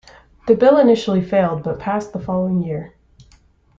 The 0.47 0.55
bill 0.55 0.79
initially 0.79 1.21
failed, 1.23 1.61
but 1.61 1.77
passed 1.77 2.11
the 2.11 2.19
following 2.19 2.63
year. 2.63 2.95